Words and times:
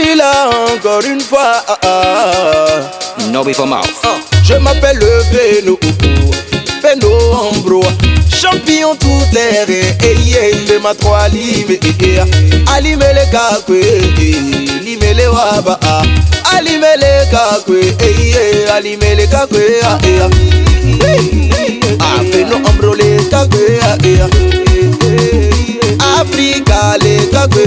suis 0.00 0.14
là 0.16 0.50
encore 0.74 1.02
une 1.04 1.20
fois. 1.20 1.52
Ah, 1.68 1.78
ah. 1.82 3.26
No 3.30 3.44
before 3.44 3.66
mouth. 3.66 3.86
Je 4.42 4.54
m'appelle 4.54 4.98
le 4.98 5.22
Beno, 5.32 5.78
Beno 6.82 7.10
Ambro. 7.52 7.82
Champion 8.28 8.94
toutes 8.96 9.32
les 9.34 9.64
reins, 9.64 9.96
eh, 10.02 10.14
yeah, 10.24 10.50
de 10.66 10.78
ma 10.78 10.94
trois 10.94 11.28
eh. 11.28 11.78
Alime 12.74 13.00
le 13.12 13.30
kakwe, 13.30 13.80
eh, 14.18 14.82
lime 14.82 15.12
le 15.14 15.28
waba. 15.28 15.78
Alime 16.56 16.96
le 16.96 17.30
kakwe, 17.30 17.94
alime 18.74 19.14
le 19.16 19.26
kakwe, 19.26 19.80
ah, 19.82 19.98
Ambro 22.68 22.94
le 22.94 23.18
kakwe. 23.30 23.78
Africa 26.18 26.96
le 26.98 27.26
kakwe, 27.30 27.66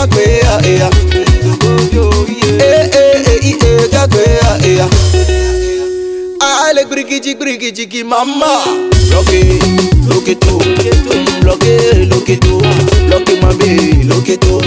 gatwe 0.00 0.22
ya 0.24 0.56
ah, 0.56 0.66
ya 0.66 0.88
eh, 1.12 1.28
ah. 1.28 1.70
eh 2.58 2.88
eh 2.92 2.96
eh, 2.96 3.40
eh, 3.44 3.56
eh 3.60 3.88
gatwe 3.92 4.22
ya 4.24 4.50
ah, 4.50 4.66
ya 4.66 4.86
I 6.42 6.72
like 6.72 6.88
brigigi 6.88 7.34
brigigi 7.34 8.04
mama. 8.04 8.64
Loke, 9.10 9.42
loke 10.08 10.34
to, 10.40 10.52
loke, 11.44 12.08
loke 12.08 12.36
to, 12.40 12.54
loke 13.10 13.42
my 13.42 13.52
baby, 13.58 14.04
loke 14.04 14.40
to. 14.40 14.59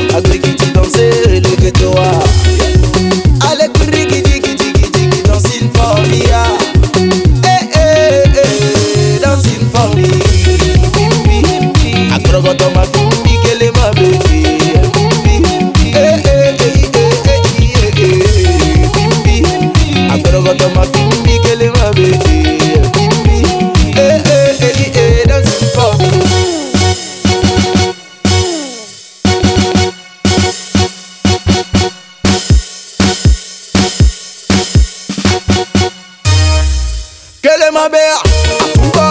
Quelle 37.41 37.61
est 37.61 37.71
ma 37.71 37.89
mère 37.89 38.23
Atumba, 38.23 39.09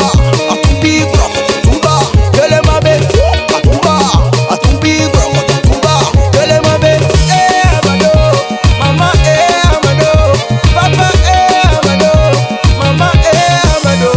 atumbi, 0.51 1.03
atumba. 1.03 2.01
Quelle 2.33 2.53
est 2.53 2.67
ma 2.67 2.81
mère 2.81 3.01
Atumba, 3.57 3.99
atumbi, 4.51 4.95
atumba. 5.03 5.95
Quelle 6.33 6.51
est 6.51 6.61
ma 6.61 6.79
mère 6.79 7.01
Eh, 7.31 7.69
amado, 7.79 8.13
maman, 8.81 9.13
eh, 9.25 9.69
amado, 9.77 10.11
papa, 10.75 11.09
eh, 11.29 11.69
amado, 11.77 12.13
maman, 12.79 13.13
eh, 13.15 13.87
amado. 13.87 14.13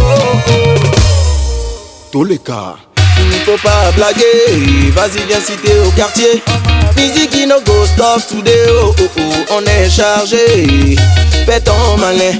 Tous 2.11 2.23
les 2.23 2.39
cas. 2.39 2.75
Faut 3.45 3.57
pas 3.61 3.91
blaguer, 3.95 4.91
vas-y 4.95 5.25
viens 5.27 5.39
citer 5.39 5.77
au 5.85 5.91
quartier. 5.91 6.43
Musique 6.97 7.47
no 7.47 7.59
go 7.61 7.85
stop 7.85 8.25
today, 8.27 8.65
oh 8.81 8.95
oh 8.99 9.03
oh, 9.19 9.55
on 9.57 9.61
est 9.63 9.89
chargé. 9.89 10.95
Fais 11.45 11.59
ton 11.59 11.97
malin, 11.99 12.39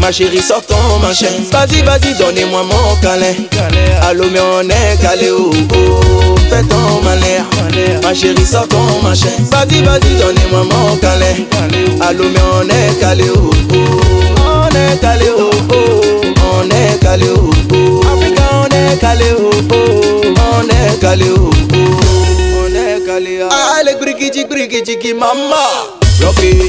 ma 0.00 0.10
chérie 0.10 0.42
sors 0.42 0.64
ton 0.66 0.98
machin 1.00 1.26
Vas-y 1.52 1.82
vas-y 1.82 2.14
donnez-moi 2.18 2.64
mon 2.64 2.96
câlin. 2.96 3.34
Allô 4.02 4.24
mais 4.32 4.40
on 4.40 4.68
est 4.68 5.00
calé, 5.00 5.30
oh 5.30 5.52
oh. 5.72 6.34
Fais 6.50 6.62
ton 6.64 7.00
malin, 7.04 7.46
ma 8.02 8.12
chérie 8.12 8.44
sors 8.44 8.66
ton 8.66 9.02
machin 9.04 9.28
Vas-y 9.52 9.82
vas-y 9.84 10.20
donnez-moi 10.20 10.64
mon 10.64 10.96
câlin. 10.96 11.44
Allô 12.00 12.24
mais 12.24 12.40
on 12.52 12.68
est 12.68 12.98
calé, 12.98 13.30
oh 13.36 13.49
kaleo 21.00 21.50
One 22.64 23.00
kalea 23.06 23.48
Ale 23.76 23.94
brigiji 23.96 24.44
brigiji 24.44 25.14
mama. 25.14 25.64
Rocky, 26.22 26.68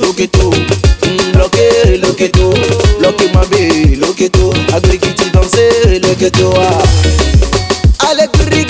look 0.00 0.20
it 0.20 0.36
up 0.36 0.54
Loke, 1.34 1.58
mm, 1.58 2.02
loke 2.02 2.28
to, 2.32 2.46
loke 3.02 3.26
mabe, 3.34 3.96
loke 4.00 4.28
to 4.32 4.52
Agrikiti 4.76 5.30
danse, 5.32 5.98
loke 6.02 6.30
to 6.32 6.52
ah. 6.56 6.82
Alegri 8.08 8.61